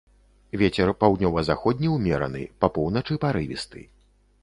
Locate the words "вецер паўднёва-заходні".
0.61-1.93